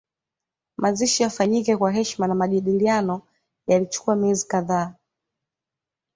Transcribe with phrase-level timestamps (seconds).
[0.77, 3.21] Mazishi yafanyike kwa heshima na majadiliano
[3.67, 4.93] yalichukua miezi kadhaa